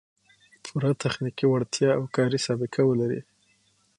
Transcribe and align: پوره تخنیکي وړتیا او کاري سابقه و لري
پوره 0.65 0.89
تخنیکي 1.03 1.45
وړتیا 1.47 1.89
او 1.97 2.03
کاري 2.15 2.39
سابقه 2.47 2.81
و 2.85 2.91
لري 2.99 3.21